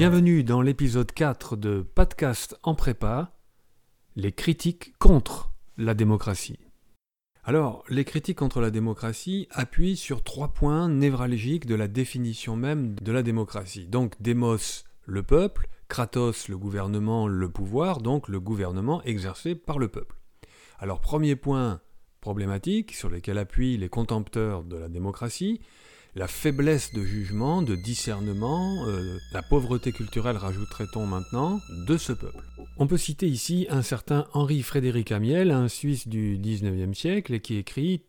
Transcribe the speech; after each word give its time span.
Bienvenue 0.00 0.44
dans 0.44 0.62
l'épisode 0.62 1.12
4 1.12 1.56
de 1.56 1.82
Podcast 1.82 2.58
en 2.62 2.74
prépa, 2.74 3.36
les 4.16 4.32
critiques 4.32 4.94
contre 4.98 5.50
la 5.76 5.92
démocratie. 5.92 6.58
Alors, 7.44 7.84
les 7.90 8.06
critiques 8.06 8.38
contre 8.38 8.62
la 8.62 8.70
démocratie 8.70 9.46
appuient 9.50 9.98
sur 9.98 10.24
trois 10.24 10.54
points 10.54 10.88
névralgiques 10.88 11.66
de 11.66 11.74
la 11.74 11.86
définition 11.86 12.56
même 12.56 12.94
de 12.94 13.12
la 13.12 13.22
démocratie. 13.22 13.88
Donc, 13.88 14.14
démos, 14.22 14.84
le 15.04 15.22
peuple, 15.22 15.68
kratos, 15.88 16.48
le 16.48 16.56
gouvernement, 16.56 17.28
le 17.28 17.50
pouvoir, 17.50 18.00
donc 18.00 18.28
le 18.28 18.40
gouvernement 18.40 19.02
exercé 19.02 19.54
par 19.54 19.78
le 19.78 19.88
peuple. 19.88 20.16
Alors, 20.78 21.02
premier 21.02 21.36
point 21.36 21.82
problématique 22.22 22.94
sur 22.94 23.10
lequel 23.10 23.36
appuient 23.36 23.76
les 23.76 23.90
contempteurs 23.90 24.64
de 24.64 24.78
la 24.78 24.88
démocratie, 24.88 25.60
la 26.14 26.26
faiblesse 26.26 26.92
de 26.92 27.04
jugement, 27.04 27.62
de 27.62 27.76
discernement, 27.76 28.86
euh, 28.86 29.18
la 29.32 29.42
pauvreté 29.42 29.92
culturelle, 29.92 30.36
rajouterait-on 30.36 31.06
maintenant, 31.06 31.60
de 31.86 31.96
ce 31.96 32.12
peuple. 32.12 32.44
On 32.78 32.86
peut 32.86 32.96
citer 32.96 33.28
ici 33.28 33.66
un 33.70 33.82
certain 33.82 34.26
Henri-Frédéric 34.32 35.12
Amiel, 35.12 35.50
un 35.50 35.68
Suisse 35.68 36.08
du 36.08 36.38
XIXe 36.38 36.98
siècle, 36.98 37.40
qui 37.40 37.56
écrit 37.56 38.02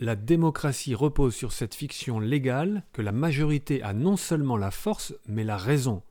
La 0.00 0.16
démocratie 0.16 0.94
repose 0.94 1.34
sur 1.34 1.52
cette 1.52 1.74
fiction 1.74 2.18
légale 2.18 2.84
que 2.92 3.02
la 3.02 3.12
majorité 3.12 3.82
a 3.82 3.92
non 3.92 4.16
seulement 4.16 4.56
la 4.56 4.70
force, 4.70 5.14
mais 5.26 5.44
la 5.44 5.56
raison, 5.56 6.02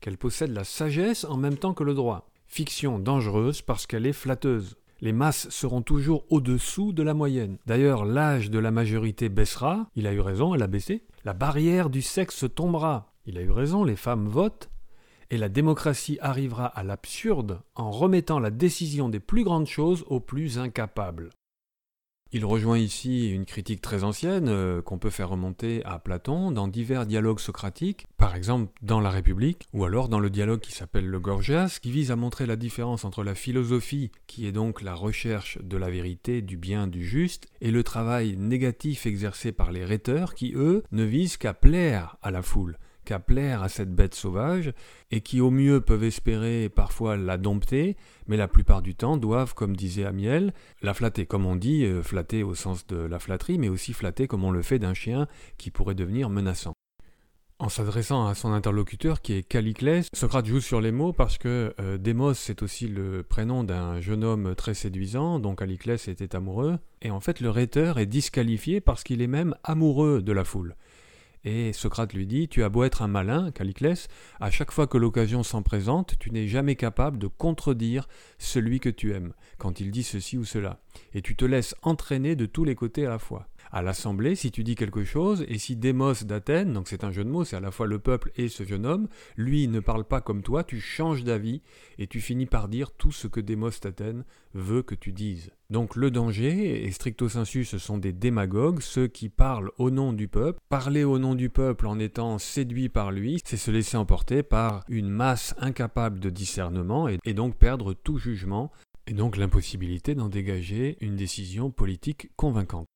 qu'elle 0.00 0.18
possède 0.18 0.52
la 0.52 0.64
sagesse 0.64 1.24
en 1.24 1.36
même 1.36 1.56
temps 1.58 1.74
que 1.74 1.84
le 1.84 1.94
droit. 1.94 2.30
Fiction 2.46 2.98
dangereuse 2.98 3.62
parce 3.62 3.86
qu'elle 3.86 4.06
est 4.06 4.12
flatteuse 4.12 4.76
les 5.04 5.12
masses 5.12 5.50
seront 5.50 5.82
toujours 5.82 6.24
au-dessous 6.30 6.94
de 6.94 7.02
la 7.02 7.12
moyenne. 7.12 7.58
D'ailleurs, 7.66 8.06
l'âge 8.06 8.50
de 8.50 8.58
la 8.58 8.70
majorité 8.70 9.28
baissera, 9.28 9.90
il 9.94 10.06
a 10.06 10.14
eu 10.14 10.20
raison, 10.20 10.54
elle 10.54 10.62
a 10.62 10.66
baissé. 10.66 11.04
La 11.26 11.34
barrière 11.34 11.90
du 11.90 12.00
sexe 12.00 12.46
tombera, 12.54 13.12
il 13.26 13.36
a 13.36 13.42
eu 13.42 13.50
raison, 13.50 13.84
les 13.84 13.96
femmes 13.96 14.26
votent. 14.26 14.70
Et 15.30 15.36
la 15.36 15.50
démocratie 15.50 16.16
arrivera 16.22 16.66
à 16.66 16.82
l'absurde 16.82 17.60
en 17.74 17.90
remettant 17.90 18.38
la 18.38 18.50
décision 18.50 19.10
des 19.10 19.20
plus 19.20 19.44
grandes 19.44 19.66
choses 19.66 20.04
aux 20.08 20.20
plus 20.20 20.58
incapables. 20.58 21.28
Il 22.36 22.44
rejoint 22.44 22.78
ici 22.78 23.30
une 23.30 23.44
critique 23.44 23.80
très 23.80 24.02
ancienne 24.02 24.48
euh, 24.48 24.82
qu'on 24.82 24.98
peut 24.98 25.08
faire 25.08 25.28
remonter 25.28 25.84
à 25.84 26.00
Platon 26.00 26.50
dans 26.50 26.66
divers 26.66 27.06
dialogues 27.06 27.38
socratiques, 27.38 28.08
par 28.16 28.34
exemple 28.34 28.72
dans 28.82 28.98
La 28.98 29.10
République, 29.10 29.68
ou 29.72 29.84
alors 29.84 30.08
dans 30.08 30.18
le 30.18 30.30
dialogue 30.30 30.58
qui 30.58 30.72
s'appelle 30.72 31.06
le 31.06 31.20
Gorgias, 31.20 31.78
qui 31.80 31.92
vise 31.92 32.10
à 32.10 32.16
montrer 32.16 32.46
la 32.46 32.56
différence 32.56 33.04
entre 33.04 33.22
la 33.22 33.36
philosophie, 33.36 34.10
qui 34.26 34.48
est 34.48 34.52
donc 34.52 34.82
la 34.82 34.96
recherche 34.96 35.58
de 35.62 35.76
la 35.76 35.90
vérité, 35.90 36.42
du 36.42 36.56
bien, 36.56 36.88
du 36.88 37.04
juste, 37.04 37.46
et 37.60 37.70
le 37.70 37.84
travail 37.84 38.36
négatif 38.36 39.06
exercé 39.06 39.52
par 39.52 39.70
les 39.70 39.84
rhéteurs, 39.84 40.34
qui 40.34 40.54
eux 40.56 40.82
ne 40.90 41.04
visent 41.04 41.36
qu'à 41.36 41.54
plaire 41.54 42.16
à 42.20 42.32
la 42.32 42.42
foule, 42.42 42.78
qu'à 43.04 43.18
plaire 43.18 43.62
à 43.62 43.68
cette 43.68 43.94
bête 43.94 44.14
sauvage, 44.14 44.72
et 45.10 45.20
qui 45.20 45.40
au 45.40 45.50
mieux 45.50 45.80
peuvent 45.80 46.04
espérer 46.04 46.68
parfois 46.68 47.16
la 47.16 47.36
dompter, 47.36 47.96
mais 48.26 48.36
la 48.36 48.48
plupart 48.48 48.82
du 48.82 48.94
temps 48.94 49.16
doivent, 49.16 49.54
comme 49.54 49.76
disait 49.76 50.04
Amiel, 50.04 50.52
la 50.82 50.94
flatter, 50.94 51.26
comme 51.26 51.46
on 51.46 51.56
dit, 51.56 51.84
euh, 51.84 52.02
flatter 52.02 52.42
au 52.42 52.54
sens 52.54 52.86
de 52.86 52.96
la 52.96 53.18
flatterie, 53.18 53.58
mais 53.58 53.68
aussi 53.68 53.92
flatter 53.92 54.26
comme 54.26 54.44
on 54.44 54.50
le 54.50 54.62
fait 54.62 54.78
d'un 54.78 54.94
chien 54.94 55.28
qui 55.58 55.70
pourrait 55.70 55.94
devenir 55.94 56.30
menaçant. 56.30 56.74
En 57.60 57.68
s'adressant 57.68 58.26
à 58.26 58.34
son 58.34 58.52
interlocuteur 58.52 59.22
qui 59.22 59.34
est 59.34 59.42
Caliclès, 59.44 60.08
Socrate 60.12 60.44
joue 60.44 60.60
sur 60.60 60.80
les 60.80 60.90
mots 60.90 61.12
parce 61.12 61.38
que 61.38 61.72
euh, 61.80 61.98
Démos 61.98 62.36
c'est 62.36 62.62
aussi 62.62 62.88
le 62.88 63.22
prénom 63.22 63.62
d'un 63.62 64.00
jeune 64.00 64.24
homme 64.24 64.56
très 64.56 64.74
séduisant 64.74 65.38
dont 65.38 65.54
Caliclès 65.54 66.08
était 66.08 66.34
amoureux, 66.34 66.78
et 67.00 67.12
en 67.12 67.20
fait 67.20 67.40
le 67.40 67.50
rhéteur 67.50 67.98
est 67.98 68.06
disqualifié 68.06 68.80
parce 68.80 69.04
qu'il 69.04 69.22
est 69.22 69.28
même 69.28 69.54
amoureux 69.62 70.20
de 70.20 70.32
la 70.32 70.42
foule. 70.42 70.74
Et 71.44 71.72
Socrate 71.72 72.14
lui 72.14 72.26
dit 72.26 72.48
Tu 72.48 72.62
as 72.62 72.68
beau 72.68 72.84
être 72.84 73.02
un 73.02 73.08
malin, 73.08 73.50
Caliclès, 73.50 74.08
à 74.40 74.50
chaque 74.50 74.70
fois 74.70 74.86
que 74.86 74.96
l'occasion 74.96 75.42
s'en 75.42 75.62
présente, 75.62 76.14
tu 76.18 76.30
n'es 76.30 76.48
jamais 76.48 76.74
capable 76.74 77.18
de 77.18 77.26
contredire 77.26 78.08
celui 78.38 78.80
que 78.80 78.88
tu 78.88 79.12
aimes, 79.12 79.34
quand 79.58 79.80
il 79.80 79.90
dit 79.90 80.02
ceci 80.02 80.38
ou 80.38 80.44
cela, 80.44 80.80
et 81.12 81.22
tu 81.22 81.36
te 81.36 81.44
laisses 81.44 81.74
entraîner 81.82 82.34
de 82.34 82.46
tous 82.46 82.64
les 82.64 82.74
côtés 82.74 83.06
à 83.06 83.10
la 83.10 83.18
fois 83.18 83.46
à 83.74 83.82
l'Assemblée, 83.82 84.36
si 84.36 84.52
tu 84.52 84.62
dis 84.62 84.76
quelque 84.76 85.02
chose, 85.02 85.44
et 85.48 85.58
si 85.58 85.74
Démos 85.74 86.26
d'Athènes, 86.26 86.72
donc 86.72 86.86
c'est 86.86 87.02
un 87.02 87.10
jeu 87.10 87.24
de 87.24 87.28
mots, 87.28 87.42
c'est 87.42 87.56
à 87.56 87.60
la 87.60 87.72
fois 87.72 87.88
le 87.88 87.98
peuple 87.98 88.30
et 88.36 88.46
ce 88.46 88.62
jeune 88.62 88.86
homme, 88.86 89.08
lui 89.36 89.66
ne 89.66 89.80
parle 89.80 90.04
pas 90.04 90.20
comme 90.20 90.42
toi, 90.42 90.62
tu 90.62 90.78
changes 90.78 91.24
d'avis, 91.24 91.60
et 91.98 92.06
tu 92.06 92.20
finis 92.20 92.46
par 92.46 92.68
dire 92.68 92.92
tout 92.92 93.10
ce 93.10 93.26
que 93.26 93.40
Démos 93.40 93.80
d'Athènes 93.80 94.24
veut 94.54 94.84
que 94.84 94.94
tu 94.94 95.10
dises. 95.10 95.50
Donc 95.70 95.96
le 95.96 96.12
danger, 96.12 96.86
et 96.86 96.90
stricto 96.92 97.28
sensu, 97.28 97.64
ce 97.64 97.78
sont 97.78 97.98
des 97.98 98.12
démagogues, 98.12 98.80
ceux 98.80 99.08
qui 99.08 99.28
parlent 99.28 99.72
au 99.76 99.90
nom 99.90 100.12
du 100.12 100.28
peuple. 100.28 100.60
Parler 100.68 101.02
au 101.02 101.18
nom 101.18 101.34
du 101.34 101.50
peuple 101.50 101.88
en 101.88 101.98
étant 101.98 102.38
séduit 102.38 102.88
par 102.88 103.10
lui, 103.10 103.40
c'est 103.44 103.56
se 103.56 103.72
laisser 103.72 103.96
emporter 103.96 104.44
par 104.44 104.84
une 104.88 105.08
masse 105.08 105.52
incapable 105.58 106.20
de 106.20 106.30
discernement, 106.30 107.08
et, 107.08 107.18
et 107.24 107.34
donc 107.34 107.56
perdre 107.56 107.92
tout 107.92 108.18
jugement, 108.18 108.70
et 109.08 109.14
donc 109.14 109.36
l'impossibilité 109.36 110.14
d'en 110.14 110.28
dégager 110.28 110.96
une 111.00 111.16
décision 111.16 111.72
politique 111.72 112.30
convaincante 112.36 112.86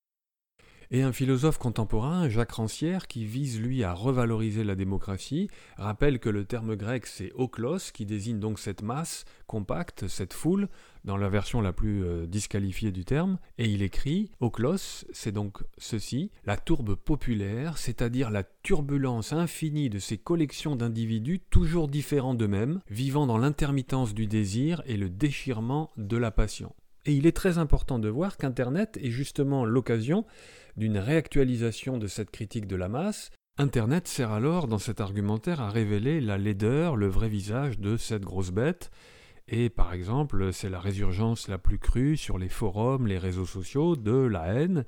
et 0.91 1.03
un 1.03 1.11
philosophe 1.11 1.59
contemporain, 1.59 2.29
Jacques 2.29 2.53
Rancière, 2.53 3.07
qui 3.07 3.23
vise 3.25 3.61
lui 3.61 3.83
à 3.83 3.93
revaloriser 3.93 4.63
la 4.63 4.75
démocratie, 4.75 5.47
rappelle 5.77 6.19
que 6.19 6.29
le 6.29 6.45
terme 6.45 6.75
grec 6.75 7.05
c'est 7.05 7.31
oklos, 7.35 7.91
qui 7.93 8.05
désigne 8.05 8.39
donc 8.39 8.57
cette 8.57 8.81
masse 8.81 9.25
compacte, 9.45 10.07
cette 10.07 10.33
foule, 10.33 10.67
dans 11.05 11.15
la 11.15 11.29
version 11.29 11.61
la 11.61 11.73
plus 11.73 12.03
euh, 12.03 12.25
disqualifiée 12.25 12.91
du 12.91 13.05
terme, 13.05 13.37
et 13.57 13.69
il 13.69 13.83
écrit 13.83 14.31
Oklos, 14.39 15.05
c'est 15.11 15.31
donc 15.31 15.59
ceci, 15.77 16.31
la 16.45 16.57
tourbe 16.57 16.95
populaire, 16.95 17.77
c'est-à-dire 17.77 18.31
la 18.31 18.43
turbulence 18.43 19.31
infinie 19.31 19.89
de 19.89 19.99
ces 19.99 20.17
collections 20.17 20.75
d'individus 20.75 21.39
toujours 21.39 21.87
différents 21.87 22.33
d'eux-mêmes, 22.33 22.81
vivant 22.89 23.27
dans 23.27 23.37
l'intermittence 23.37 24.13
du 24.13 24.27
désir 24.27 24.81
et 24.87 24.97
le 24.97 25.09
déchirement 25.09 25.91
de 25.97 26.17
la 26.17 26.31
passion. 26.31 26.73
Et 27.05 27.13
il 27.13 27.25
est 27.25 27.35
très 27.35 27.57
important 27.57 27.97
de 27.97 28.09
voir 28.09 28.37
qu'Internet 28.37 28.99
est 29.01 29.09
justement 29.09 29.65
l'occasion 29.65 30.25
d'une 30.79 30.97
réactualisation 30.97 31.97
de 31.97 32.07
cette 32.07 32.31
critique 32.31 32.65
de 32.65 32.77
la 32.77 32.87
masse, 32.87 33.31
Internet 33.57 34.07
sert 34.07 34.31
alors 34.31 34.69
dans 34.69 34.77
cet 34.77 35.01
argumentaire 35.01 35.59
à 35.59 35.69
révéler 35.69 36.21
la 36.21 36.37
laideur, 36.37 36.95
le 36.95 37.07
vrai 37.07 37.27
visage 37.27 37.79
de 37.79 37.97
cette 37.97 38.23
grosse 38.23 38.51
bête, 38.51 38.89
et 39.49 39.69
par 39.69 39.91
exemple 39.91 40.53
c'est 40.53 40.69
la 40.69 40.79
résurgence 40.79 41.49
la 41.49 41.57
plus 41.57 41.79
crue 41.79 42.15
sur 42.15 42.37
les 42.37 42.47
forums, 42.47 43.07
les 43.07 43.17
réseaux 43.17 43.45
sociaux 43.45 43.97
de 43.97 44.15
la 44.15 44.53
haine, 44.53 44.85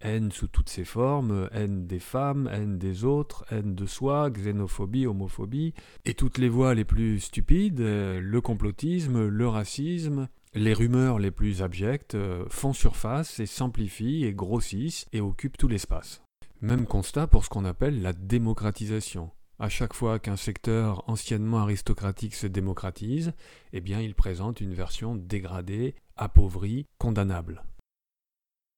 haine 0.00 0.30
sous 0.30 0.46
toutes 0.46 0.68
ses 0.68 0.84
formes, 0.84 1.48
haine 1.50 1.88
des 1.88 1.98
femmes, 1.98 2.48
haine 2.52 2.78
des 2.78 3.04
autres, 3.04 3.44
haine 3.50 3.74
de 3.74 3.86
soi, 3.86 4.30
xénophobie, 4.30 5.08
homophobie, 5.08 5.74
et 6.04 6.14
toutes 6.14 6.38
les 6.38 6.48
voix 6.48 6.74
les 6.74 6.84
plus 6.84 7.18
stupides, 7.18 7.80
le 7.80 8.40
complotisme, 8.40 9.26
le 9.26 9.48
racisme, 9.48 10.28
les 10.54 10.74
rumeurs 10.74 11.18
les 11.18 11.30
plus 11.30 11.62
abjectes 11.62 12.14
euh, 12.14 12.44
font 12.48 12.72
surface 12.72 13.40
et 13.40 13.46
s'amplifient 13.46 14.24
et 14.24 14.34
grossissent 14.34 15.06
et 15.12 15.20
occupent 15.20 15.56
tout 15.56 15.68
l'espace. 15.68 16.22
Même 16.60 16.86
constat 16.86 17.26
pour 17.26 17.44
ce 17.44 17.50
qu'on 17.50 17.64
appelle 17.64 18.02
la 18.02 18.12
démocratisation. 18.12 19.30
À 19.58 19.68
chaque 19.68 19.94
fois 19.94 20.18
qu'un 20.18 20.36
secteur 20.36 21.08
anciennement 21.08 21.58
aristocratique 21.58 22.34
se 22.34 22.46
démocratise, 22.46 23.32
eh 23.72 23.80
bien 23.80 24.00
il 24.00 24.14
présente 24.14 24.60
une 24.60 24.74
version 24.74 25.16
dégradée, 25.16 25.94
appauvrie, 26.16 26.86
condamnable. 26.98 27.64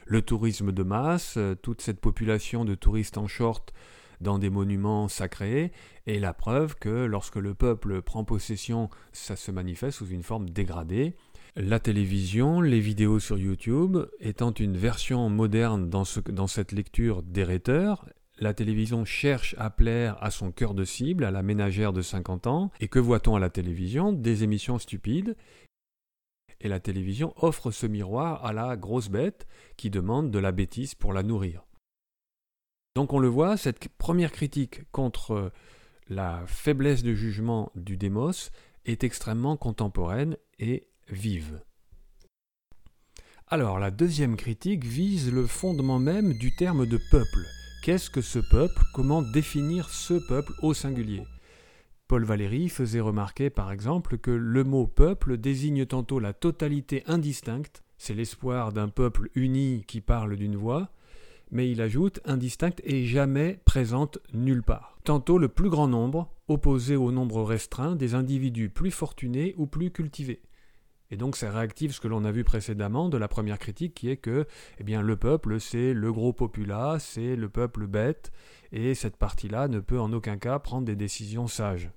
Le 0.07 0.23
tourisme 0.23 0.73
de 0.73 0.83
masse, 0.83 1.37
euh, 1.39 1.55
toute 1.55 1.81
cette 1.81 2.01
population 2.01 2.65
de 2.65 2.75
touristes 2.75 3.19
en 3.19 3.27
short 3.27 3.73
dans 4.21 4.39
des 4.39 4.51
monuments 4.51 5.09
sacrés, 5.09 5.73
est 6.07 6.19
la 6.19 6.33
preuve 6.33 6.77
que 6.77 7.05
lorsque 7.05 7.37
le 7.37 7.55
peuple 7.55 8.01
prend 8.01 8.25
possession, 8.25 8.89
ça 9.13 9.35
se 9.37 9.51
manifeste 9.51 9.99
sous 9.99 10.09
une 10.09 10.23
forme 10.23 10.49
dégradée, 10.51 11.17
la 11.57 11.79
télévision, 11.79 12.61
les 12.61 12.81
vidéos 12.81 13.21
sur 13.21 13.39
YouTube 13.39 13.99
étant 14.19 14.53
une 14.53 14.77
version 14.77 15.29
moderne 15.31 15.89
dans, 15.89 16.05
cette 16.05 16.73
lecture 16.73 17.23
des 17.23 17.45
rhéteurs, 17.45 18.09
la 18.39 18.55
télévision 18.55 19.05
cherche 19.05 19.55
à 19.59 19.71
plaire 19.71 20.21
à 20.21 20.33
son 20.33 20.51
cœur 20.51 20.75
de 20.75 20.85
cible, 20.85 21.25
à 21.25 21.31
la 21.31 21.43
ménagère 21.43 21.93
de 21.93 22.03
50 22.03 22.49
ans, 22.49 22.73
et 22.81 22.89
que 22.89 22.99
voit-on 22.99 23.37
à 23.37 23.41
la 23.41 23.51
télévision? 23.51 24.13
Des 24.13 24.43
émissions 24.43 24.81
stupides. 24.81 25.37
Et 26.61 26.69
la 26.69 26.81
télévision 26.81 27.33
offre 27.37 27.71
ce 27.71 27.87
miroir 27.87 28.45
à 28.45 28.53
la 28.53 28.77
grosse 28.77 29.09
bête 29.09 29.47
qui 29.77 29.91
demande 29.91 30.33
de 30.33 30.39
la 30.41 30.51
bêtise 30.51 30.97
pour 30.97 31.13
la 31.13 31.23
nourrir. 31.23 31.65
Donc 32.97 33.13
on 33.13 33.19
le 33.19 33.29
voit, 33.29 33.57
cette 33.57 33.89
première 33.91 34.33
critique 34.33 34.91
contre 34.91 35.53
la 36.09 36.43
faiblesse 36.47 37.03
de 37.03 37.15
jugement 37.15 37.71
du 37.77 37.97
démos 37.97 38.51
est 38.87 39.05
extrêmement 39.05 39.57
contemporaine 39.57 40.37
et 40.59 40.89
vive. 41.09 41.61
Alors 43.49 43.79
la 43.79 43.91
deuxième 43.91 44.37
critique 44.37 44.85
vise 44.85 45.33
le 45.33 45.47
fondement 45.47 45.99
même 45.99 46.33
du 46.35 46.55
terme 46.57 46.87
de 46.87 46.99
peuple. 47.11 47.45
Qu'est-ce 47.83 48.09
que 48.09 48.23
ce 48.23 48.39
peuple? 48.39 48.83
Comment 48.95 49.21
définir 49.21 49.91
ce 49.91 50.15
peuple 50.15 50.53
au 50.63 50.73
singulier? 50.73 51.23
Paul 52.09 52.25
Valéry 52.25 52.69
faisait 52.69 53.01
remarquer 53.01 53.51
par 53.51 53.71
exemple 53.71 54.19
que 54.19 54.31
le 54.31 54.65
mot 54.65 54.87
peuple 54.87 55.37
désigne 55.37 55.87
tantôt 55.87 56.19
la 56.19 56.33
totalité 56.33 57.03
indistincte, 57.07 57.83
c'est 57.99 58.15
l'espoir 58.15 58.73
d'un 58.73 58.89
peuple 58.89 59.29
uni 59.35 59.85
qui 59.87 60.01
parle 60.01 60.37
d'une 60.37 60.57
voix, 60.57 60.91
mais 61.51 61.71
il 61.71 61.81
ajoute 61.81 62.21
indistincte 62.25 62.81
et 62.85 63.05
jamais 63.05 63.61
présente 63.65 64.19
nulle 64.33 64.63
part. 64.63 64.99
Tantôt 65.05 65.39
le 65.39 65.49
plus 65.49 65.71
grand 65.71 65.89
nombre, 65.89 66.31
opposé 66.49 66.97
au 66.97 67.13
nombre 67.13 67.43
restreint 67.43 67.95
des 67.97 68.15
individus 68.15 68.71
plus 68.71 68.91
fortunés 68.91 69.55
ou 69.57 69.67
plus 69.67 69.91
cultivés. 69.91 70.43
Et 71.15 71.17
donc 71.17 71.37
ça 71.37 71.49
réactive 71.49 71.93
ce 71.93 72.01
que 72.01 72.09
l'on 72.09 72.25
a 72.25 72.33
vu 72.33 72.43
précédemment 72.43 73.09
de 73.09 73.17
la 73.17 73.29
première 73.29 73.61
critique 73.61 73.95
qui 73.95 74.11
est 74.11 74.17
que 74.17 74.49
eh 74.81 74.83
bien, 74.83 75.01
le 75.01 75.15
peuple 75.15 75.61
c'est 75.61 75.95
le 75.95 76.13
gros 76.13 76.33
populace, 76.33 77.05
c'est 77.15 77.37
le 77.37 77.49
peuple 77.49 77.87
bête, 77.87 78.33
et 78.73 78.97
cette 78.97 79.17
partie-là 79.17 79.69
ne 79.69 79.79
peut 79.79 80.01
en 80.01 80.13
aucun 80.13 80.39
cas 80.39 80.59
prendre 80.59 80.85
des 80.85 80.97
décisions 80.97 81.47
sages. 81.47 81.93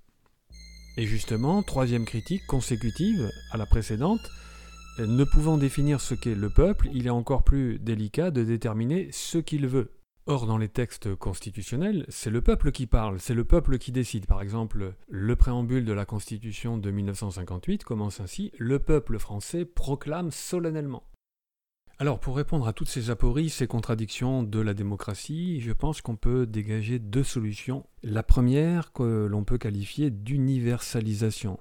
Et 0.98 1.08
justement, 1.08 1.64
troisième 1.64 2.06
critique 2.06 2.46
consécutive 2.46 3.28
à 3.52 3.58
la 3.58 3.66
précédente, 3.66 4.22
ne 5.00 5.24
pouvant 5.24 5.58
définir 5.58 6.00
ce 6.00 6.14
qu'est 6.14 6.36
le 6.36 6.52
peuple, 6.52 6.88
il 6.94 7.08
est 7.08 7.10
encore 7.10 7.42
plus 7.42 7.80
délicat 7.80 8.30
de 8.30 8.44
déterminer 8.44 9.10
ce 9.12 9.40
qu'il 9.40 9.66
veut. 9.66 9.97
Or, 10.30 10.46
dans 10.46 10.58
les 10.58 10.68
textes 10.68 11.16
constitutionnels, 11.16 12.06
c'est 12.10 12.30
le 12.30 12.42
peuple 12.42 12.74
qui 12.74 12.86
parle, 12.86 13.18
c'est 13.18 13.34
le 13.34 13.46
peuple 13.46 13.78
qui 13.78 13.94
décide. 13.94 14.26
Par 14.26 14.42
exemple, 14.42 14.94
le 15.08 15.36
préambule 15.38 15.86
de 15.86 15.94
la 15.94 16.04
Constitution 16.04 16.78
de 16.78 16.92
1958 16.92 17.86
commence 17.86 18.20
ainsi 18.20 18.52
Le 18.58 18.78
peuple 18.80 19.20
français 19.20 19.64
proclame 19.64 20.32
solennellement. 20.32 21.04
Alors, 21.98 22.20
pour 22.20 22.36
répondre 22.36 22.68
à 22.68 22.74
toutes 22.74 22.90
ces 22.90 23.10
apories, 23.10 23.50
ces 23.50 23.68
contradictions 23.68 24.44
de 24.44 24.60
la 24.60 24.74
démocratie, 24.74 25.62
je 25.62 25.72
pense 25.72 26.02
qu'on 26.02 26.18
peut 26.18 26.46
dégager 26.46 27.00
deux 27.00 27.24
solutions. 27.24 27.86
La 28.04 28.22
première, 28.22 28.92
que 28.92 29.28
l'on 29.28 29.46
peut 29.46 29.58
qualifier 29.58 30.12
d'universalisation. 30.12 31.58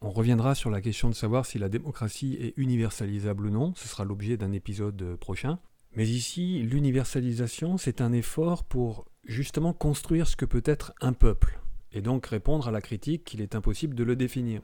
On 0.00 0.10
reviendra 0.10 0.56
sur 0.56 0.70
la 0.70 0.80
question 0.80 1.08
de 1.08 1.14
savoir 1.14 1.46
si 1.46 1.60
la 1.60 1.68
démocratie 1.68 2.36
est 2.40 2.54
universalisable 2.56 3.46
ou 3.46 3.50
non, 3.50 3.74
ce 3.76 3.86
sera 3.86 4.04
l'objet 4.04 4.36
d'un 4.36 4.50
épisode 4.50 5.14
prochain. 5.20 5.60
Mais 5.96 6.06
ici, 6.06 6.60
l'universalisation, 6.62 7.78
c'est 7.78 8.00
un 8.00 8.12
effort 8.12 8.64
pour 8.64 9.06
justement 9.24 9.72
construire 9.72 10.26
ce 10.26 10.36
que 10.36 10.44
peut 10.44 10.62
être 10.64 10.92
un 11.00 11.12
peuple, 11.12 11.60
et 11.92 12.00
donc 12.00 12.26
répondre 12.26 12.68
à 12.68 12.70
la 12.70 12.80
critique 12.80 13.24
qu'il 13.24 13.40
est 13.40 13.54
impossible 13.54 13.94
de 13.94 14.04
le 14.04 14.16
définir. 14.16 14.62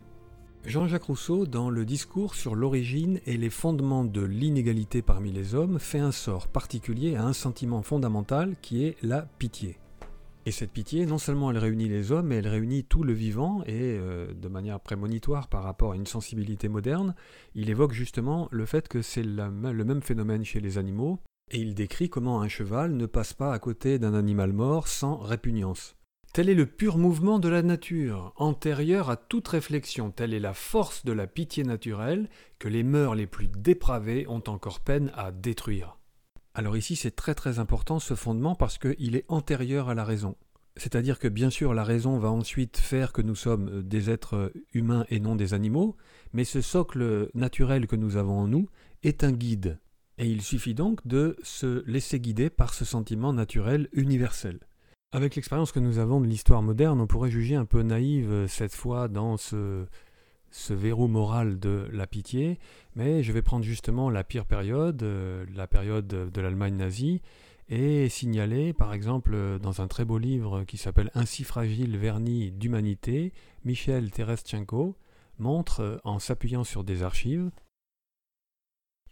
Jean-Jacques 0.64 1.04
Rousseau, 1.04 1.46
dans 1.46 1.68
le 1.68 1.84
discours 1.84 2.34
sur 2.34 2.54
l'origine 2.54 3.20
et 3.26 3.36
les 3.36 3.50
fondements 3.50 4.04
de 4.04 4.22
l'inégalité 4.22 5.02
parmi 5.02 5.30
les 5.30 5.54
hommes, 5.54 5.78
fait 5.78 5.98
un 5.98 6.12
sort 6.12 6.48
particulier 6.48 7.16
à 7.16 7.24
un 7.24 7.34
sentiment 7.34 7.82
fondamental 7.82 8.54
qui 8.62 8.84
est 8.84 8.96
la 9.02 9.22
pitié. 9.38 9.78
Et 10.46 10.50
cette 10.50 10.72
pitié, 10.72 11.06
non 11.06 11.16
seulement 11.16 11.50
elle 11.50 11.58
réunit 11.58 11.88
les 11.88 12.12
hommes, 12.12 12.26
mais 12.26 12.36
elle 12.36 12.48
réunit 12.48 12.84
tout 12.84 13.02
le 13.02 13.14
vivant, 13.14 13.62
et 13.64 13.96
euh, 13.98 14.32
de 14.34 14.48
manière 14.48 14.80
prémonitoire 14.80 15.48
par 15.48 15.62
rapport 15.62 15.92
à 15.92 15.96
une 15.96 16.06
sensibilité 16.06 16.68
moderne, 16.68 17.14
il 17.54 17.70
évoque 17.70 17.92
justement 17.92 18.48
le 18.50 18.66
fait 18.66 18.86
que 18.86 19.00
c'est 19.00 19.22
le 19.22 19.84
même 19.84 20.02
phénomène 20.02 20.44
chez 20.44 20.60
les 20.60 20.76
animaux, 20.76 21.18
et 21.50 21.58
il 21.58 21.74
décrit 21.74 22.10
comment 22.10 22.42
un 22.42 22.48
cheval 22.48 22.94
ne 22.94 23.06
passe 23.06 23.32
pas 23.32 23.52
à 23.54 23.58
côté 23.58 23.98
d'un 23.98 24.14
animal 24.14 24.52
mort 24.52 24.88
sans 24.88 25.16
répugnance. 25.16 25.96
Tel 26.34 26.48
est 26.48 26.54
le 26.54 26.66
pur 26.66 26.98
mouvement 26.98 27.38
de 27.38 27.48
la 27.48 27.62
nature, 27.62 28.32
antérieur 28.36 29.08
à 29.08 29.16
toute 29.16 29.48
réflexion, 29.48 30.10
telle 30.10 30.34
est 30.34 30.40
la 30.40 30.52
force 30.52 31.04
de 31.04 31.12
la 31.12 31.26
pitié 31.26 31.62
naturelle 31.62 32.28
que 32.58 32.68
les 32.68 32.82
mœurs 32.82 33.14
les 33.14 33.28
plus 33.28 33.46
dépravées 33.46 34.26
ont 34.28 34.42
encore 34.48 34.80
peine 34.80 35.12
à 35.14 35.30
détruire. 35.30 35.96
Alors 36.54 36.76
ici, 36.76 36.94
c'est 36.94 37.10
très 37.10 37.34
très 37.34 37.58
important 37.58 37.98
ce 37.98 38.14
fondement 38.14 38.54
parce 38.54 38.78
qu'il 38.78 39.16
est 39.16 39.24
antérieur 39.28 39.88
à 39.88 39.94
la 39.94 40.04
raison. 40.04 40.36
C'est-à-dire 40.76 41.18
que 41.18 41.28
bien 41.28 41.50
sûr, 41.50 41.74
la 41.74 41.84
raison 41.84 42.18
va 42.18 42.30
ensuite 42.30 42.78
faire 42.78 43.12
que 43.12 43.22
nous 43.22 43.34
sommes 43.34 43.68
euh, 43.68 43.82
des 43.82 44.10
êtres 44.10 44.52
humains 44.72 45.04
et 45.08 45.20
non 45.20 45.36
des 45.36 45.54
animaux, 45.54 45.96
mais 46.32 46.44
ce 46.44 46.60
socle 46.60 47.28
naturel 47.34 47.86
que 47.86 47.96
nous 47.96 48.16
avons 48.16 48.38
en 48.38 48.48
nous 48.48 48.68
est 49.02 49.24
un 49.24 49.32
guide. 49.32 49.78
Et 50.18 50.26
il 50.26 50.42
suffit 50.42 50.74
donc 50.74 51.04
de 51.06 51.36
se 51.42 51.84
laisser 51.88 52.20
guider 52.20 52.50
par 52.50 52.74
ce 52.74 52.84
sentiment 52.84 53.32
naturel 53.32 53.88
universel. 53.92 54.60
Avec 55.12 55.36
l'expérience 55.36 55.70
que 55.70 55.80
nous 55.80 55.98
avons 55.98 56.20
de 56.20 56.26
l'histoire 56.26 56.62
moderne, 56.62 57.00
on 57.00 57.06
pourrait 57.06 57.30
juger 57.30 57.54
un 57.54 57.64
peu 57.64 57.82
naïve 57.82 58.30
euh, 58.30 58.48
cette 58.48 58.74
fois 58.74 59.06
dans 59.06 59.36
ce, 59.36 59.86
ce 60.54 60.72
verrou 60.72 61.08
moral 61.08 61.58
de 61.58 61.88
la 61.92 62.06
pitié, 62.06 62.60
mais 62.94 63.24
je 63.24 63.32
vais 63.32 63.42
prendre 63.42 63.64
justement 63.64 64.08
la 64.08 64.22
pire 64.22 64.46
période, 64.46 65.02
euh, 65.02 65.44
la 65.52 65.66
période 65.66 66.06
de 66.06 66.40
l'Allemagne 66.40 66.76
nazie, 66.76 67.22
et 67.68 68.08
signaler, 68.08 68.72
par 68.72 68.94
exemple, 68.94 69.58
dans 69.60 69.80
un 69.80 69.88
très 69.88 70.04
beau 70.04 70.16
livre 70.18 70.62
qui 70.62 70.76
s'appelle 70.76 71.10
Ainsi 71.14 71.42
fragile 71.42 71.96
vernis 71.96 72.52
d'humanité, 72.52 73.32
Michel 73.64 74.12
Terestchenko 74.12 74.96
montre, 75.40 76.00
en 76.04 76.20
s'appuyant 76.20 76.62
sur 76.62 76.84
des 76.84 77.02
archives, 77.02 77.50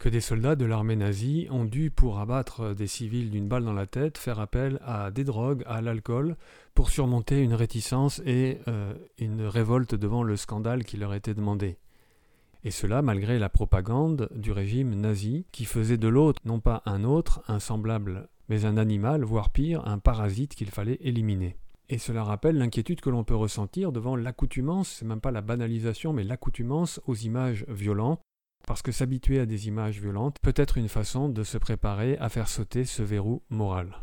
que 0.03 0.09
des 0.09 0.21
soldats 0.21 0.57
de 0.57 0.65
l'armée 0.65 0.97
nazie 0.97 1.47
ont 1.53 1.65
dû, 1.65 1.93
pour 1.93 2.19
abattre 2.19 2.75
des 2.75 2.89
civils 2.89 3.31
d'une 3.31 3.47
balle 3.47 3.65
dans 3.65 3.73
la 3.73 3.87
tête, 3.87 4.19
faire 4.19 4.41
appel 4.41 4.81
à 4.85 5.13
des 5.13 5.23
drogues, 5.23 5.63
à 5.65 5.81
l'alcool, 5.81 6.35
pour 6.75 6.91
surmonter 6.91 7.41
une 7.41 7.55
réticence 7.55 8.21
et 8.27 8.59
euh, 8.67 8.95
une 9.19 9.43
révolte 9.43 9.95
devant 9.95 10.25
le 10.25 10.37
scandale 10.37 10.83
qui 10.83 10.97
leur 10.97 11.15
était 11.15 11.35
demandé. 11.35 11.79
Et 12.65 12.73
cela 12.73 13.01
malgré 13.01 13.39
la 13.39 13.49
propagande 13.49 14.29
du 14.35 14.51
régime 14.51 14.93
nazi, 14.93 15.47
qui 15.53 15.67
faisait 15.67 15.99
de 15.99 16.09
l'autre 16.09 16.43
non 16.45 16.59
pas 16.59 16.83
un 16.85 17.05
autre, 17.05 17.45
un 17.47 17.61
semblable, 17.61 18.29
mais 18.49 18.65
un 18.65 18.79
animal, 18.79 19.23
voire 19.23 19.51
pire, 19.51 19.87
un 19.87 20.01
parasite 20.01 20.57
qu'il 20.57 20.73
fallait 20.73 20.99
éliminer. 21.03 21.57
Et 21.89 21.99
cela 21.99 22.25
rappelle 22.25 22.59
l'inquiétude 22.59 23.01
que 23.01 23.11
l'on 23.11 23.23
peut 23.23 23.37
ressentir 23.37 23.93
devant 23.93 24.17
l'accoutumance, 24.17 24.89
c'est 24.89 25.05
même 25.05 25.21
pas 25.21 25.31
la 25.31 25.43
banalisation, 25.43 26.13
mais 26.13 26.25
l'accoutumance 26.25 27.01
aux 27.07 27.15
images 27.15 27.65
violentes, 27.69 28.21
parce 28.67 28.82
que 28.82 28.93
s'habituer 28.93 29.41
à 29.41 29.47
des 29.47 29.69
images 29.69 30.00
violentes 30.00 30.38
peut 30.43 30.55
être 30.56 30.79
une 30.79 30.88
façon 30.88 31.29
de 31.29 31.43
se 31.43 31.59
préparer 31.59 32.17
à 32.19 32.29
faire 32.29 32.49
sauter 32.49 32.85
ce 32.85 33.03
verrou 33.03 33.43
moral. 33.50 33.97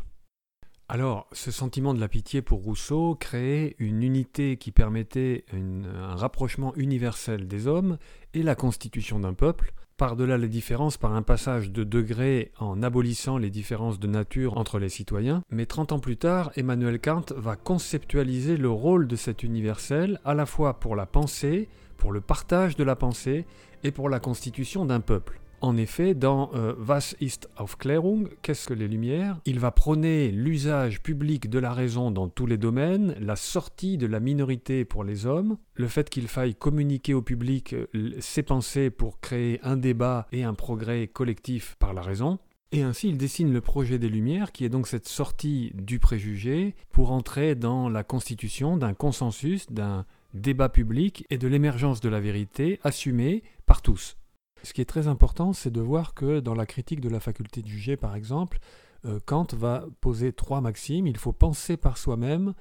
Alors, 0.88 1.28
ce 1.30 1.52
sentiment 1.52 1.94
de 1.94 2.00
la 2.00 2.08
pitié 2.08 2.42
pour 2.42 2.64
Rousseau 2.64 3.14
créait 3.14 3.76
une 3.78 4.02
unité 4.02 4.56
qui 4.56 4.72
permettait 4.72 5.44
un 5.52 6.16
rapprochement 6.16 6.74
universel 6.74 7.46
des 7.46 7.68
hommes 7.68 7.96
et 8.34 8.42
la 8.42 8.56
constitution 8.56 9.20
d'un 9.20 9.34
peuple, 9.34 9.72
par-delà 10.00 10.36
les 10.36 10.48
différences 10.48 10.96
par 10.96 11.14
un 11.14 11.22
passage 11.22 11.70
de 11.70 11.84
degré 11.84 12.50
en 12.58 12.82
abolissant 12.82 13.36
les 13.36 13.50
différences 13.50 14.00
de 14.00 14.08
nature 14.08 14.56
entre 14.56 14.78
les 14.78 14.88
citoyens, 14.88 15.44
mais 15.50 15.66
30 15.66 15.92
ans 15.92 15.98
plus 16.00 16.16
tard, 16.16 16.50
Emmanuel 16.56 16.98
Kant 16.98 17.26
va 17.36 17.54
conceptualiser 17.54 18.56
le 18.56 18.70
rôle 18.70 19.06
de 19.06 19.14
cet 19.14 19.42
universel 19.42 20.18
à 20.24 20.34
la 20.34 20.46
fois 20.46 20.80
pour 20.80 20.96
la 20.96 21.04
pensée, 21.06 21.68
pour 22.00 22.10
le 22.10 22.20
partage 22.20 22.74
de 22.74 22.82
la 22.82 22.96
pensée 22.96 23.44
et 23.84 23.92
pour 23.92 24.08
la 24.08 24.18
constitution 24.18 24.86
d'un 24.86 25.00
peuple. 25.00 25.40
En 25.60 25.76
effet, 25.76 26.14
dans 26.14 26.50
euh, 26.54 26.74
Was 26.88 27.14
ist 27.20 27.50
Aufklärung, 27.58 28.30
qu'est-ce 28.40 28.66
que 28.66 28.72
les 28.72 28.88
Lumières? 28.88 29.38
Il 29.44 29.60
va 29.60 29.70
prôner 29.70 30.30
l'usage 30.30 31.02
public 31.02 31.50
de 31.50 31.58
la 31.58 31.74
raison 31.74 32.10
dans 32.10 32.28
tous 32.28 32.46
les 32.46 32.56
domaines, 32.56 33.14
la 33.20 33.36
sortie 33.36 33.98
de 33.98 34.06
la 34.06 34.20
minorité 34.20 34.86
pour 34.86 35.04
les 35.04 35.26
hommes, 35.26 35.58
le 35.74 35.86
fait 35.86 36.08
qu'il 36.08 36.28
faille 36.28 36.54
communiquer 36.54 37.12
au 37.12 37.20
public 37.20 37.74
euh, 37.74 37.86
ses 38.20 38.42
pensées 38.42 38.88
pour 38.88 39.20
créer 39.20 39.60
un 39.62 39.76
débat 39.76 40.26
et 40.32 40.44
un 40.44 40.54
progrès 40.54 41.08
collectif 41.08 41.76
par 41.78 41.92
la 41.92 42.00
raison. 42.00 42.38
Et 42.72 42.82
ainsi, 42.82 43.08
il 43.08 43.18
dessine 43.18 43.52
le 43.52 43.60
projet 43.60 43.98
des 43.98 44.08
Lumières, 44.08 44.52
qui 44.52 44.64
est 44.64 44.68
donc 44.70 44.86
cette 44.86 45.08
sortie 45.08 45.72
du 45.74 45.98
préjugé 45.98 46.74
pour 46.92 47.10
entrer 47.10 47.54
dans 47.54 47.90
la 47.90 48.04
constitution 48.04 48.78
d'un 48.78 48.94
consensus, 48.94 49.66
d'un 49.70 50.06
débat 50.34 50.68
public 50.68 51.26
et 51.30 51.38
de 51.38 51.48
l'émergence 51.48 52.00
de 52.00 52.08
la 52.08 52.20
vérité 52.20 52.78
assumée 52.82 53.42
par 53.66 53.82
tous. 53.82 54.16
Ce 54.62 54.72
qui 54.72 54.80
est 54.80 54.86
très 54.86 55.08
important, 55.08 55.52
c'est 55.52 55.70
de 55.70 55.80
voir 55.80 56.14
que 56.14 56.40
dans 56.40 56.54
la 56.54 56.66
critique 56.66 57.00
de 57.00 57.08
la 57.08 57.20
faculté 57.20 57.62
de 57.62 57.68
juger, 57.68 57.96
par 57.96 58.14
exemple, 58.14 58.58
euh, 59.06 59.18
Kant 59.24 59.46
va 59.54 59.86
poser 60.00 60.32
trois 60.32 60.60
maximes. 60.60 61.06
Il 61.06 61.16
faut 61.16 61.32
penser 61.32 61.76
par 61.76 61.96
soi-même, 61.96 62.52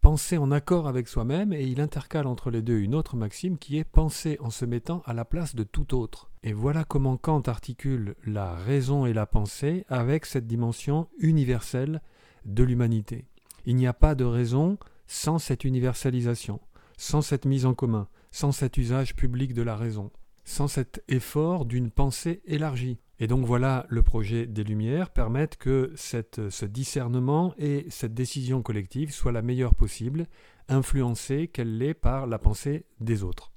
penser 0.00 0.36
en 0.36 0.50
accord 0.50 0.86
avec 0.86 1.08
soi-même, 1.08 1.52
et 1.52 1.64
il 1.64 1.80
intercale 1.80 2.26
entre 2.26 2.50
les 2.50 2.62
deux 2.62 2.78
une 2.78 2.94
autre 2.94 3.16
maxime 3.16 3.56
qui 3.56 3.78
est 3.78 3.84
penser 3.84 4.36
en 4.40 4.50
se 4.50 4.64
mettant 4.64 5.02
à 5.06 5.14
la 5.14 5.24
place 5.24 5.54
de 5.54 5.64
tout 5.64 5.94
autre. 5.94 6.30
Et 6.42 6.52
voilà 6.52 6.84
comment 6.84 7.16
Kant 7.16 7.42
articule 7.46 8.14
la 8.26 8.54
raison 8.54 9.06
et 9.06 9.14
la 9.14 9.26
pensée 9.26 9.84
avec 9.88 10.26
cette 10.26 10.46
dimension 10.46 11.08
universelle 11.18 12.02
de 12.44 12.62
l'humanité. 12.62 13.24
Il 13.64 13.76
n'y 13.76 13.86
a 13.86 13.94
pas 13.94 14.14
de 14.14 14.24
raison 14.24 14.78
sans 15.06 15.38
cette 15.38 15.64
universalisation 15.64 16.60
sans 16.98 17.22
cette 17.22 17.46
mise 17.46 17.64
en 17.64 17.72
commun, 17.72 18.08
sans 18.30 18.52
cet 18.52 18.76
usage 18.76 19.16
public 19.16 19.54
de 19.54 19.62
la 19.62 19.76
raison, 19.76 20.10
sans 20.44 20.68
cet 20.68 21.02
effort 21.08 21.64
d'une 21.64 21.90
pensée 21.90 22.42
élargie. 22.44 22.98
Et 23.20 23.26
donc 23.26 23.46
voilà, 23.46 23.86
le 23.88 24.02
projet 24.02 24.46
des 24.46 24.64
Lumières 24.64 25.10
permettent 25.10 25.56
que 25.56 25.92
ce 25.96 26.64
discernement 26.66 27.54
et 27.56 27.86
cette 27.88 28.14
décision 28.14 28.62
collective 28.62 29.12
soient 29.12 29.32
la 29.32 29.42
meilleure 29.42 29.74
possible, 29.74 30.26
influencée 30.68 31.48
qu'elle 31.48 31.78
l'est 31.78 31.94
par 31.94 32.26
la 32.26 32.38
pensée 32.38 32.84
des 33.00 33.22
autres. 33.22 33.50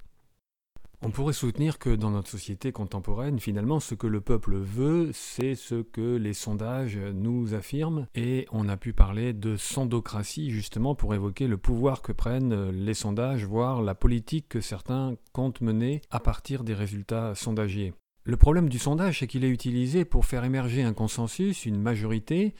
On 1.04 1.10
pourrait 1.10 1.32
soutenir 1.32 1.80
que 1.80 1.90
dans 1.90 2.12
notre 2.12 2.30
société 2.30 2.70
contemporaine, 2.70 3.40
finalement, 3.40 3.80
ce 3.80 3.96
que 3.96 4.06
le 4.06 4.20
peuple 4.20 4.56
veut, 4.56 5.10
c'est 5.12 5.56
ce 5.56 5.82
que 5.82 6.14
les 6.14 6.32
sondages 6.32 6.96
nous 6.96 7.54
affirment, 7.54 8.06
et 8.14 8.46
on 8.52 8.68
a 8.68 8.76
pu 8.76 8.92
parler 8.92 9.32
de 9.32 9.56
sondocratie 9.56 10.50
justement 10.50 10.94
pour 10.94 11.12
évoquer 11.12 11.48
le 11.48 11.56
pouvoir 11.56 12.02
que 12.02 12.12
prennent 12.12 12.70
les 12.70 12.94
sondages, 12.94 13.44
voire 13.44 13.82
la 13.82 13.96
politique 13.96 14.48
que 14.48 14.60
certains 14.60 15.16
comptent 15.32 15.60
mener 15.60 16.02
à 16.12 16.20
partir 16.20 16.62
des 16.62 16.74
résultats 16.74 17.34
sondagiers. 17.34 17.94
Le 18.22 18.36
problème 18.36 18.68
du 18.68 18.78
sondage, 18.78 19.18
c'est 19.18 19.26
qu'il 19.26 19.44
est 19.44 19.50
utilisé 19.50 20.04
pour 20.04 20.24
faire 20.24 20.44
émerger 20.44 20.84
un 20.84 20.92
consensus, 20.92 21.66
une 21.66 21.82
majorité, 21.82 22.54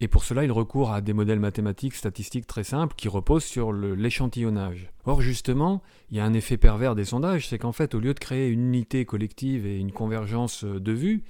Et 0.00 0.06
pour 0.06 0.22
cela, 0.22 0.44
il 0.44 0.52
recourt 0.52 0.92
à 0.92 1.00
des 1.00 1.12
modèles 1.12 1.40
mathématiques 1.40 1.94
statistiques 1.94 2.46
très 2.46 2.62
simples 2.62 2.94
qui 2.96 3.08
reposent 3.08 3.44
sur 3.44 3.72
l'échantillonnage. 3.72 4.90
Or, 5.06 5.20
justement, 5.20 5.82
il 6.10 6.18
y 6.18 6.20
a 6.20 6.24
un 6.24 6.34
effet 6.34 6.56
pervers 6.56 6.94
des 6.94 7.04
sondages, 7.04 7.48
c'est 7.48 7.58
qu'en 7.58 7.72
fait, 7.72 7.96
au 7.96 8.00
lieu 8.00 8.14
de 8.14 8.20
créer 8.20 8.48
une 8.48 8.68
unité 8.68 9.04
collective 9.04 9.66
et 9.66 9.78
une 9.78 9.90
convergence 9.90 10.64
de 10.64 10.92
vues, 10.92 11.24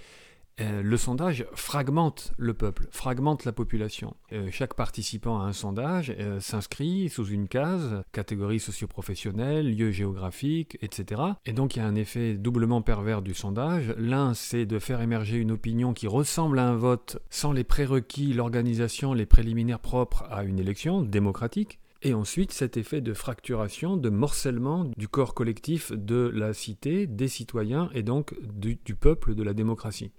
euh, 0.61 0.83
le 0.83 0.97
sondage 0.97 1.47
fragmente 1.53 2.33
le 2.37 2.55
peuple, 2.55 2.89
fragmente 2.91 3.45
la 3.45 3.53
population. 3.53 4.17
Euh, 4.33 4.49
chaque 4.51 4.75
participant 4.75 5.41
à 5.41 5.45
un 5.45 5.53
sondage 5.53 6.13
euh, 6.19 6.41
s'inscrit 6.41 7.09
sous 7.09 7.27
une 7.27 7.49
case, 7.49 8.03
catégorie 8.13 8.59
socioprofessionnelle, 8.59 9.77
lieu 9.77 9.91
géographique, 9.91 10.77
etc. 10.83 11.23
Et 11.47 11.53
donc 11.53 11.77
il 11.77 11.79
y 11.79 11.83
a 11.83 11.87
un 11.87 11.95
effet 11.95 12.35
doublement 12.35 12.83
pervers 12.83 13.23
du 13.23 13.35
sondage. 13.35 13.95
L'un, 13.97 14.35
c'est 14.35 14.67
de 14.67 14.79
faire 14.79 15.01
émerger 15.01 15.37
une 15.37 15.53
opinion 15.53 15.93
qui 15.93 16.09
ressemble 16.09 16.59
à 16.59 16.69
un 16.69 16.77
vote 16.77 17.19
sans 17.31 17.53
les 17.53 17.65
prérequis, 17.65 18.33
l'organisation, 18.33 19.15
les 19.15 19.27
préliminaires 19.27 19.81
propres 19.81 20.25
à 20.31 20.43
une 20.43 20.59
élection 20.59 21.03
démocratique. 21.03 21.79
Et 22.03 22.15
ensuite, 22.15 22.53
cet 22.53 22.77
effet 22.77 23.01
de 23.01 23.13
fracturation, 23.13 23.97
de 23.97 24.09
morcellement 24.09 24.85
du 24.97 25.09
corps 25.09 25.35
collectif 25.35 25.91
de 25.93 26.31
la 26.33 26.53
cité, 26.55 27.09
des 27.09 27.27
citoyens 27.27 27.91
et 27.93 28.05
donc 28.05 28.35
du 28.41 28.95
peuple 28.95 29.35
de 29.35 29.43
la 29.43 29.53
démocratie. 29.53 30.13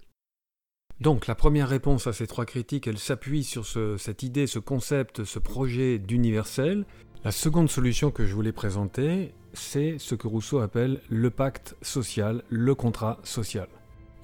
Donc 1.01 1.27
la 1.27 1.35
première 1.35 1.69
réponse 1.69 2.07
à 2.07 2.13
ces 2.13 2.27
trois 2.27 2.45
critiques, 2.45 2.85
elle 2.87 2.97
s'appuie 2.97 3.45
sur 3.45 3.65
cette 3.97 4.21
idée, 4.23 4.47
ce 4.47 4.59
concept, 4.59 5.23
ce 5.23 5.39
projet 5.39 5.97
d'universel. 5.97 6.85
La 7.23 7.31
seconde 7.31 7.69
solution 7.69 8.11
que 8.11 8.25
je 8.25 8.33
voulais 8.33 8.51
présenter, 8.51 9.33
c'est 9.53 9.97
ce 9.97 10.15
que 10.15 10.27
Rousseau 10.27 10.59
appelle 10.59 11.01
le 11.09 11.29
pacte 11.29 11.77
social, 11.81 12.43
le 12.49 12.75
contrat 12.75 13.19
social. 13.23 13.69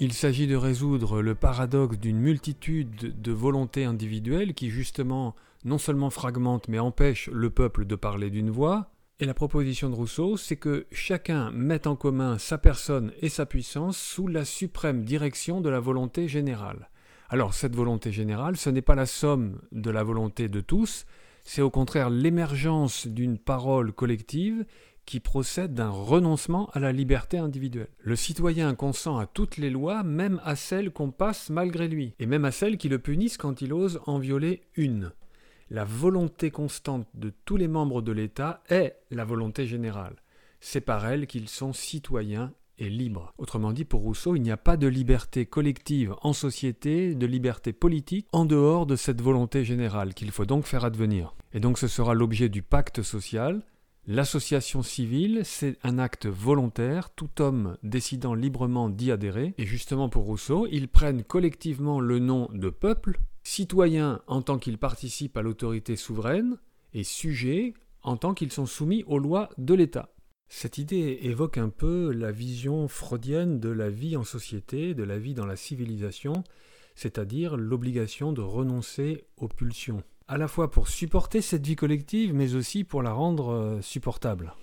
Il 0.01 0.11
s'agit 0.11 0.47
de 0.47 0.57
résoudre 0.57 1.21
le 1.21 1.35
paradoxe 1.35 1.97
d'une 1.97 2.19
multitude 2.19 3.21
de 3.21 3.31
volontés 3.31 3.85
individuelles 3.85 4.53
qui 4.53 4.69
justement 4.69 5.33
non 5.63 5.77
seulement 5.77 6.09
fragmentent 6.09 6.67
mais 6.67 6.79
empêchent 6.79 7.29
le 7.31 7.49
peuple 7.49 7.85
de 7.85 7.95
parler 7.95 8.29
d'une 8.29 8.49
voix, 8.49 8.91
et 9.19 9.25
la 9.25 9.33
proposition 9.33 9.89
de 9.89 9.95
Rousseau, 9.95 10.35
c'est 10.35 10.57
que 10.57 10.87
chacun 10.91 11.49
mette 11.51 11.87
en 11.87 11.95
commun 11.95 12.37
sa 12.37 12.57
personne 12.57 13.13
et 13.21 13.29
sa 13.29 13.45
puissance 13.45 13.97
sous 13.97 14.27
la 14.27 14.43
suprême 14.43 15.05
direction 15.05 15.61
de 15.61 15.69
la 15.69 15.79
volonté 15.79 16.27
générale. 16.27 16.89
Alors 17.29 17.53
cette 17.53 17.75
volonté 17.75 18.11
générale, 18.11 18.57
ce 18.57 18.69
n'est 18.69 18.81
pas 18.81 18.95
la 18.95 19.05
somme 19.05 19.61
de 19.71 19.89
la 19.89 20.03
volonté 20.03 20.49
de 20.49 20.59
tous, 20.59 21.05
c'est 21.43 21.61
au 21.61 21.69
contraire 21.69 22.09
l'émergence 22.09 23.07
d'une 23.07 23.37
parole 23.37 23.93
collective 23.93 24.65
qui 25.05 25.21
procède 25.21 25.73
d'un 25.73 25.89
renoncement 25.89 26.69
à 26.73 26.79
la 26.79 26.91
liberté 26.91 27.37
individuelle. 27.37 27.87
Le 27.99 28.15
citoyen 28.15 28.75
consent 28.75 29.17
à 29.17 29.27
toutes 29.27 29.57
les 29.57 29.69
lois, 29.69 30.03
même 30.03 30.41
à 30.43 30.55
celles 30.55 30.91
qu'on 30.91 31.11
passe 31.11 31.49
malgré 31.49 31.87
lui, 31.87 32.15
et 32.19 32.25
même 32.25 32.43
à 32.43 32.51
celles 32.51 32.77
qui 32.77 32.89
le 32.89 32.99
punissent 32.99 33.37
quand 33.37 33.61
il 33.61 33.71
ose 33.71 34.01
en 34.07 34.19
violer 34.19 34.63
une 34.75 35.13
la 35.69 35.83
volonté 35.83 36.51
constante 36.51 37.07
de 37.13 37.33
tous 37.45 37.57
les 37.57 37.67
membres 37.67 38.01
de 38.01 38.11
l'État 38.11 38.61
est 38.69 38.97
la 39.11 39.25
volonté 39.25 39.65
générale. 39.65 40.15
C'est 40.59 40.81
par 40.81 41.05
elle 41.07 41.27
qu'ils 41.27 41.49
sont 41.49 41.73
citoyens 41.73 42.53
et 42.77 42.89
libres. 42.89 43.33
Autrement 43.37 43.71
dit, 43.71 43.85
pour 43.85 44.01
Rousseau, 44.01 44.35
il 44.35 44.41
n'y 44.41 44.51
a 44.51 44.57
pas 44.57 44.77
de 44.77 44.87
liberté 44.87 45.45
collective 45.45 46.13
en 46.21 46.33
société, 46.33 47.15
de 47.15 47.25
liberté 47.25 47.73
politique, 47.73 48.27
en 48.31 48.45
dehors 48.45 48.85
de 48.85 48.95
cette 48.95 49.21
volonté 49.21 49.63
générale 49.63 50.13
qu'il 50.13 50.31
faut 50.31 50.45
donc 50.45 50.65
faire 50.65 50.85
advenir. 50.85 51.35
Et 51.53 51.59
donc 51.59 51.77
ce 51.77 51.87
sera 51.87 52.13
l'objet 52.13 52.49
du 52.49 52.61
pacte 52.61 53.01
social. 53.01 53.63
L'association 54.07 54.83
civile, 54.83 55.41
c'est 55.43 55.77
un 55.83 55.97
acte 55.97 56.27
volontaire, 56.27 57.09
tout 57.09 57.41
homme 57.41 57.77
décidant 57.81 58.35
librement 58.35 58.89
d'y 58.89 59.11
adhérer. 59.11 59.55
Et 59.57 59.65
justement 59.65 60.09
pour 60.09 60.25
Rousseau, 60.25 60.67
ils 60.71 60.89
prennent 60.89 61.23
collectivement 61.23 61.99
le 61.99 62.19
nom 62.19 62.49
de 62.53 62.69
peuple 62.69 63.19
citoyens 63.45 64.21
en 64.27 64.41
tant 64.41 64.57
qu'ils 64.57 64.77
participent 64.77 65.37
à 65.37 65.41
l'autorité 65.41 65.95
souveraine 65.95 66.57
et 66.93 67.03
sujets 67.03 67.73
en 68.01 68.17
tant 68.17 68.33
qu'ils 68.33 68.51
sont 68.51 68.65
soumis 68.65 69.03
aux 69.07 69.19
lois 69.19 69.49
de 69.57 69.73
l'État. 69.73 70.09
Cette 70.49 70.77
idée 70.77 71.19
évoque 71.21 71.57
un 71.57 71.69
peu 71.69 72.11
la 72.11 72.31
vision 72.31 72.87
freudienne 72.87 73.59
de 73.59 73.69
la 73.69 73.89
vie 73.89 74.17
en 74.17 74.23
société, 74.23 74.93
de 74.93 75.03
la 75.03 75.17
vie 75.17 75.33
dans 75.33 75.45
la 75.45 75.55
civilisation, 75.55 76.43
c'est-à-dire 76.95 77.55
l'obligation 77.55 78.31
de 78.31 78.41
renoncer 78.41 79.25
aux 79.37 79.47
pulsions, 79.47 80.03
à 80.27 80.37
la 80.37 80.47
fois 80.47 80.71
pour 80.71 80.87
supporter 80.87 81.41
cette 81.41 81.65
vie 81.65 81.75
collective, 81.75 82.33
mais 82.33 82.55
aussi 82.55 82.83
pour 82.83 83.01
la 83.01 83.11
rendre 83.11 83.49
euh, 83.49 83.81
supportable. 83.81 84.53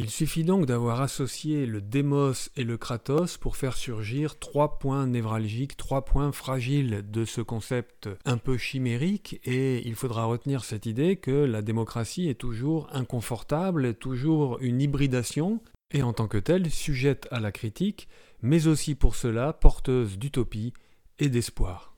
Il 0.00 0.10
suffit 0.10 0.44
donc 0.44 0.64
d'avoir 0.64 1.00
associé 1.00 1.66
le 1.66 1.80
démos 1.80 2.52
et 2.54 2.62
le 2.62 2.78
kratos 2.78 3.36
pour 3.36 3.56
faire 3.56 3.76
surgir 3.76 4.38
trois 4.38 4.78
points 4.78 5.08
névralgiques, 5.08 5.76
trois 5.76 6.04
points 6.04 6.30
fragiles 6.30 7.04
de 7.10 7.24
ce 7.24 7.40
concept 7.40 8.08
un 8.24 8.36
peu 8.36 8.56
chimérique, 8.56 9.40
et 9.44 9.84
il 9.88 9.96
faudra 9.96 10.26
retenir 10.26 10.62
cette 10.62 10.86
idée 10.86 11.16
que 11.16 11.32
la 11.32 11.62
démocratie 11.62 12.28
est 12.28 12.38
toujours 12.38 12.88
inconfortable, 12.92 13.94
toujours 13.94 14.58
une 14.60 14.80
hybridation, 14.80 15.60
et 15.90 16.04
en 16.04 16.12
tant 16.12 16.28
que 16.28 16.38
telle 16.38 16.70
sujette 16.70 17.26
à 17.32 17.40
la 17.40 17.50
critique, 17.50 18.06
mais 18.40 18.68
aussi 18.68 18.94
pour 18.94 19.16
cela 19.16 19.52
porteuse 19.52 20.16
d'utopie 20.16 20.74
et 21.18 21.28
d'espoir. 21.28 21.96